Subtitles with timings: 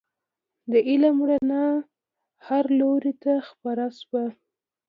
[0.71, 1.67] د علم رڼا
[2.47, 4.23] هر لوري ته خپره سوه.